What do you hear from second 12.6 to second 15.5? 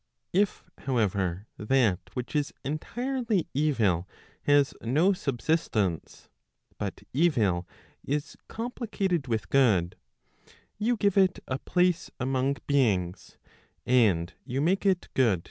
beings, and you make it good to other things.